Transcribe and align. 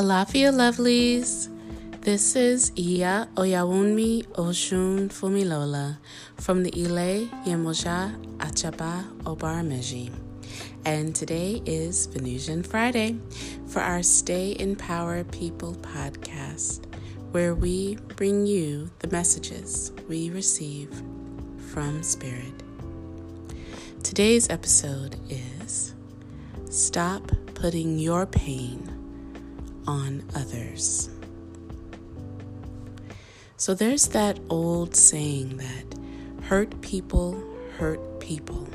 Alafia 0.00 0.50
lovelies. 0.50 1.50
This 2.00 2.34
is 2.34 2.72
Iya 2.74 3.28
Oyawunmi 3.36 4.24
Oshun 4.28 5.10
Fumilola 5.12 5.98
from 6.38 6.62
the 6.62 6.72
Ile 6.72 7.28
Yemoja 7.44 8.16
Achaba 8.38 9.04
Obarameji. 9.24 10.10
And 10.86 11.14
today 11.14 11.60
is 11.66 12.06
Venusian 12.06 12.62
Friday 12.62 13.18
for 13.66 13.80
our 13.80 14.02
Stay 14.02 14.52
in 14.52 14.74
Power 14.74 15.22
People 15.24 15.74
podcast, 15.74 16.86
where 17.32 17.54
we 17.54 17.96
bring 18.16 18.46
you 18.46 18.90
the 19.00 19.08
messages 19.08 19.92
we 20.08 20.30
receive 20.30 20.88
from 21.74 22.02
Spirit. 22.02 22.54
Today's 24.02 24.48
episode 24.48 25.16
is 25.28 25.94
Stop 26.70 27.30
Putting 27.52 27.98
Your 27.98 28.24
Pain 28.24 28.89
on 29.90 30.22
Others. 30.36 31.10
So 33.56 33.74
there's 33.74 34.06
that 34.10 34.38
old 34.48 34.94
saying 34.94 35.56
that 35.56 36.44
hurt 36.44 36.80
people 36.80 37.42
hurt 37.76 38.00
people. 38.20 38.68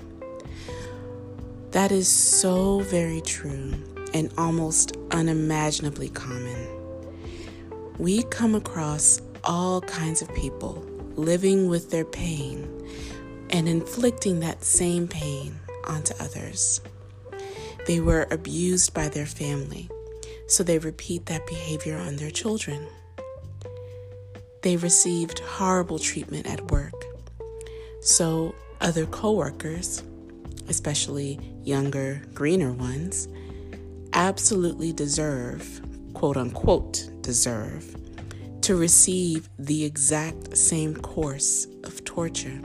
That 1.71 1.93
is 1.93 2.09
so 2.09 2.79
very 2.79 3.21
true 3.21 3.73
and 4.13 4.29
almost 4.37 4.97
unimaginably 5.11 6.09
common. 6.09 6.67
We 7.97 8.23
come 8.23 8.53
across 8.53 9.21
all 9.45 9.79
kinds 9.81 10.21
of 10.21 10.33
people 10.35 10.85
living 11.15 11.69
with 11.69 11.91
their 11.91 12.05
pain 12.05 12.69
and 13.51 13.69
inflicting 13.69 14.41
that 14.41 14.65
same 14.65 15.07
pain 15.07 15.55
onto 15.87 16.13
others. 16.19 16.81
They 17.87 18.01
were 18.01 18.27
abused 18.31 18.93
by 18.93 19.07
their 19.07 19.25
family, 19.25 19.89
so 20.47 20.63
they 20.63 20.77
repeat 20.79 21.25
that 21.25 21.47
behavior 21.47 21.97
on 21.97 22.15
their 22.15 22.31
children. 22.31 22.87
They 24.61 24.77
received 24.77 25.39
horrible 25.39 25.99
treatment 25.99 26.47
at 26.47 26.71
work, 26.71 26.93
so 28.01 28.55
other 28.81 29.05
coworkers, 29.05 30.03
especially 30.67 31.39
younger, 31.63 32.21
greener 32.33 32.73
ones, 32.73 33.27
absolutely 34.13 34.93
deserve, 34.93 35.81
quote 36.13 36.37
unquote, 36.37 37.09
deserve, 37.21 37.95
to 38.61 38.75
receive 38.75 39.49
the 39.59 39.83
exact 39.83 40.57
same 40.57 40.95
course 40.95 41.67
of 41.83 42.03
torture. 42.03 42.59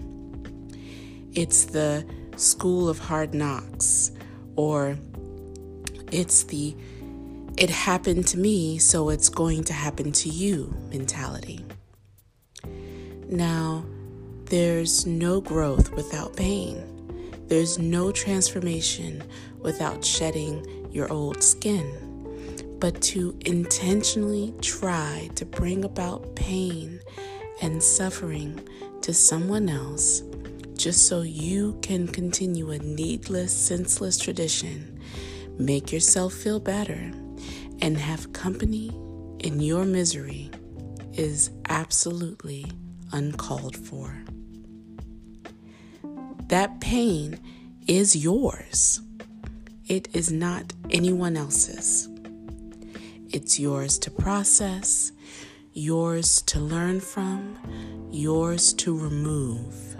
It's 1.34 1.66
the 1.66 2.06
school 2.36 2.88
of 2.88 2.98
hard 2.98 3.34
knocks, 3.34 4.10
or 4.56 4.96
it's 6.10 6.44
the 6.44 6.74
it 7.60 7.68
happened 7.68 8.26
to 8.26 8.38
me, 8.38 8.78
so 8.78 9.10
it's 9.10 9.28
going 9.28 9.62
to 9.64 9.74
happen 9.74 10.12
to 10.12 10.30
you 10.30 10.74
mentality. 10.90 11.62
Now, 13.28 13.84
there's 14.46 15.04
no 15.04 15.42
growth 15.42 15.92
without 15.92 16.34
pain. 16.34 16.82
There's 17.48 17.78
no 17.78 18.12
transformation 18.12 19.22
without 19.58 20.02
shedding 20.02 20.88
your 20.90 21.12
old 21.12 21.42
skin. 21.42 21.86
But 22.80 23.02
to 23.02 23.38
intentionally 23.44 24.54
try 24.62 25.28
to 25.34 25.44
bring 25.44 25.84
about 25.84 26.34
pain 26.34 26.98
and 27.60 27.82
suffering 27.82 28.58
to 29.02 29.12
someone 29.12 29.68
else 29.68 30.22
just 30.78 31.06
so 31.06 31.20
you 31.20 31.78
can 31.82 32.08
continue 32.08 32.70
a 32.70 32.78
needless, 32.78 33.52
senseless 33.52 34.16
tradition, 34.16 34.98
make 35.58 35.92
yourself 35.92 36.32
feel 36.32 36.58
better, 36.58 37.12
and 37.80 37.96
have 37.98 38.32
company 38.32 38.88
in 39.40 39.60
your 39.60 39.84
misery 39.84 40.50
is 41.12 41.50
absolutely 41.68 42.66
uncalled 43.12 43.76
for. 43.76 44.22
That 46.48 46.80
pain 46.80 47.38
is 47.86 48.16
yours. 48.16 49.00
It 49.86 50.08
is 50.12 50.30
not 50.30 50.72
anyone 50.90 51.36
else's. 51.36 52.08
It's 53.28 53.60
yours 53.60 53.98
to 54.00 54.10
process, 54.10 55.12
yours 55.72 56.42
to 56.42 56.58
learn 56.60 57.00
from, 57.00 57.56
yours 58.10 58.72
to 58.74 58.96
remove. 58.96 59.96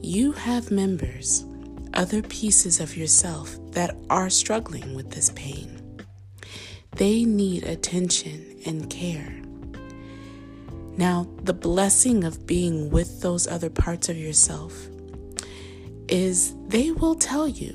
You 0.00 0.32
have 0.32 0.70
members, 0.70 1.44
other 1.94 2.22
pieces 2.22 2.78
of 2.78 2.96
yourself 2.96 3.56
that 3.72 3.96
are 4.10 4.30
struggling 4.30 4.94
with 4.94 5.10
this 5.10 5.30
pain. 5.34 5.73
They 6.96 7.24
need 7.24 7.64
attention 7.64 8.56
and 8.64 8.88
care. 8.88 9.42
Now, 10.96 11.26
the 11.42 11.52
blessing 11.52 12.22
of 12.22 12.46
being 12.46 12.90
with 12.90 13.20
those 13.20 13.48
other 13.48 13.68
parts 13.68 14.08
of 14.08 14.16
yourself 14.16 14.88
is 16.08 16.54
they 16.68 16.92
will 16.92 17.16
tell 17.16 17.48
you 17.48 17.72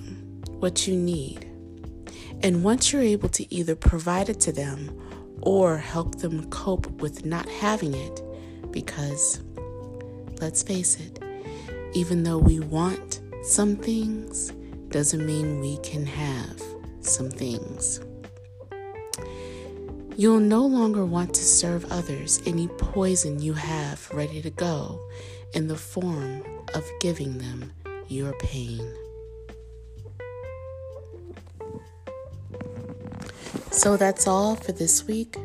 what 0.60 0.88
you 0.88 0.96
need. 0.96 1.46
And 2.42 2.64
once 2.64 2.94
you're 2.94 3.02
able 3.02 3.28
to 3.30 3.54
either 3.54 3.76
provide 3.76 4.30
it 4.30 4.40
to 4.42 4.54
them 4.54 4.98
or 5.42 5.78
help 5.78 6.16
them 6.20 6.50
cope 6.50 6.90
with 7.02 7.26
not 7.26 7.50
having 7.50 7.94
it, 7.94 8.22
because 8.72 9.42
let's 10.40 10.64
face 10.64 10.98
it, 10.98 11.22
even 11.94 12.24
though 12.24 12.38
we 12.38 12.62
want 12.62 13.20
some 13.44 13.76
things, 13.76 14.54
doesn't 14.88 15.26
mean 15.26 15.60
we 15.60 15.78
can 15.80 16.06
have 16.06 16.62
some 17.02 17.30
things. 17.30 18.00
You'll 20.20 20.42
no 20.42 20.66
longer 20.66 21.06
want 21.06 21.34
to 21.36 21.46
serve 21.46 21.90
others 21.90 22.42
any 22.46 22.68
poison 22.68 23.42
you 23.42 23.54
have 23.54 24.12
ready 24.12 24.42
to 24.42 24.50
go 24.50 25.00
in 25.54 25.70
the 25.70 25.78
form 25.78 26.44
of 26.76 26.84
giving 27.00 27.38
them 27.38 27.72
your 28.10 28.34
pain. 28.34 28.82
So 33.72 33.96
that's 33.96 34.28
all 34.28 34.58
for 34.58 34.74
this 34.74 35.08
week. 35.08 35.38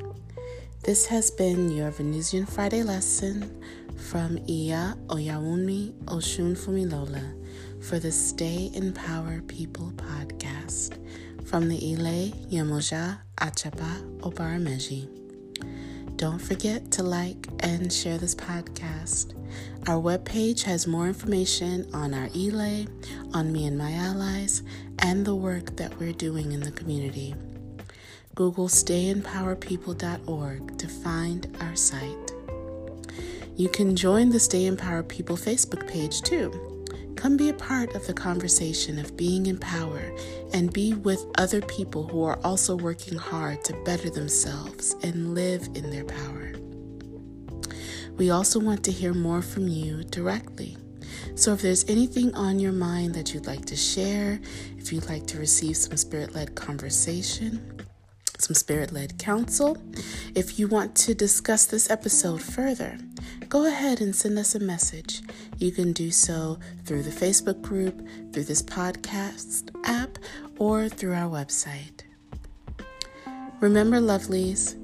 This 0.82 1.06
has 1.06 1.30
been 1.30 1.70
your 1.70 1.92
Venusian 1.92 2.44
Friday 2.44 2.82
lesson 2.82 3.62
from 3.96 4.38
Iya 4.48 4.98
Oyawunmi 5.06 5.92
Oshun 6.06 6.58
Fumilola 6.58 7.22
for 7.80 8.00
the 8.00 8.10
Stay 8.10 8.72
in 8.74 8.92
Power 8.92 9.40
People 9.42 9.92
podcast 9.92 10.98
from 11.54 11.68
the 11.68 11.92
Ile 11.92 12.32
Yemoja 12.50 13.18
Achaba 13.36 14.02
Obarameji. 14.22 15.06
Don't 16.16 16.40
forget 16.40 16.90
to 16.90 17.04
like 17.04 17.46
and 17.60 17.92
share 17.92 18.18
this 18.18 18.34
podcast. 18.34 19.34
Our 19.86 20.02
webpage 20.02 20.64
has 20.64 20.88
more 20.88 21.06
information 21.06 21.88
on 21.94 22.12
our 22.12 22.28
Ile, 22.34 22.86
on 23.34 23.52
me 23.52 23.68
and 23.68 23.78
my 23.78 23.92
allies, 23.92 24.64
and 24.98 25.24
the 25.24 25.36
work 25.36 25.76
that 25.76 25.96
we're 26.00 26.12
doing 26.12 26.50
in 26.50 26.58
the 26.58 26.72
community. 26.72 27.36
Google 28.34 28.66
stayinpowerpeople.org 28.66 30.76
to 30.76 30.88
find 30.88 31.56
our 31.60 31.76
site. 31.76 32.32
You 33.54 33.68
can 33.68 33.94
join 33.94 34.30
the 34.30 34.40
Stay 34.40 34.66
in 34.66 34.76
Power 34.76 35.04
People 35.04 35.36
Facebook 35.36 35.86
page 35.86 36.20
too. 36.22 36.73
Come 37.16 37.36
be 37.36 37.48
a 37.48 37.54
part 37.54 37.94
of 37.94 38.06
the 38.06 38.12
conversation 38.12 38.98
of 38.98 39.16
being 39.16 39.46
in 39.46 39.58
power 39.58 40.14
and 40.52 40.72
be 40.72 40.94
with 40.94 41.24
other 41.38 41.60
people 41.62 42.06
who 42.06 42.24
are 42.24 42.38
also 42.44 42.76
working 42.76 43.16
hard 43.16 43.64
to 43.64 43.72
better 43.84 44.10
themselves 44.10 44.94
and 45.02 45.34
live 45.34 45.68
in 45.74 45.90
their 45.90 46.04
power. 46.04 46.52
We 48.16 48.30
also 48.30 48.60
want 48.60 48.84
to 48.84 48.92
hear 48.92 49.14
more 49.14 49.42
from 49.42 49.68
you 49.68 50.04
directly. 50.04 50.76
So 51.34 51.52
if 51.52 51.62
there's 51.62 51.88
anything 51.88 52.34
on 52.34 52.60
your 52.60 52.72
mind 52.72 53.14
that 53.14 53.34
you'd 53.34 53.46
like 53.46 53.64
to 53.66 53.76
share, 53.76 54.40
if 54.78 54.92
you'd 54.92 55.08
like 55.08 55.26
to 55.28 55.38
receive 55.38 55.76
some 55.76 55.96
spirit 55.96 56.34
led 56.34 56.54
conversation, 56.54 57.80
some 58.38 58.54
spirit 58.54 58.92
led 58.92 59.18
counsel. 59.18 59.78
If 60.34 60.58
you 60.58 60.68
want 60.68 60.94
to 60.96 61.14
discuss 61.14 61.66
this 61.66 61.90
episode 61.90 62.42
further, 62.42 62.98
go 63.54 63.66
ahead 63.66 64.00
and 64.00 64.16
send 64.16 64.36
us 64.36 64.56
a 64.56 64.58
message. 64.58 65.22
You 65.58 65.70
can 65.70 65.92
do 65.92 66.10
so 66.10 66.58
through 66.84 67.04
the 67.04 67.10
Facebook 67.12 67.62
group, 67.62 68.04
through 68.32 68.42
this 68.42 68.60
podcast 68.60 69.70
app, 69.84 70.18
or 70.58 70.88
through 70.88 71.14
our 71.14 71.30
website. 71.30 72.02
Remember, 73.60 74.00
lovelies, 74.00 74.74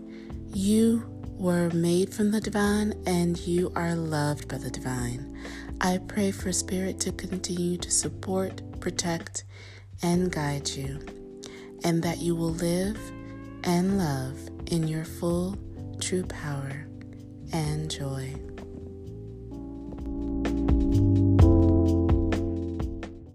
you 0.55 1.03
were 1.33 1.69
made 1.71 2.15
from 2.15 2.31
the 2.31 2.41
divine 2.41 2.95
and 3.07 3.37
you 3.41 3.73
are 3.75 3.97
loved 3.97 4.47
by 4.47 4.59
the 4.59 4.71
divine. 4.71 5.37
I 5.81 5.99
pray 6.07 6.31
for 6.31 6.53
Spirit 6.53 7.01
to 7.01 7.11
continue 7.11 7.77
to 7.77 7.91
support, 7.91 8.63
protect, 8.79 9.43
and 10.01 10.31
guide 10.31 10.69
you, 10.69 11.01
and 11.83 12.05
that 12.05 12.19
you 12.19 12.37
will 12.37 12.55
live 12.55 13.01
and 13.65 13.99
love 13.99 14.39
in 14.67 14.87
your 14.87 15.05
full, 15.05 15.59
true 15.99 16.23
power 16.23 16.87
and 17.53 17.91
joy. 17.91 18.35